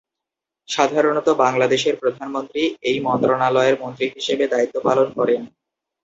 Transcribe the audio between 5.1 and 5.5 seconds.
করেন।